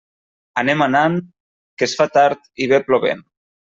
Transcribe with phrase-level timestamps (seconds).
[0.61, 1.19] Anem anant,
[1.81, 3.23] que es fa tard i ve plovent.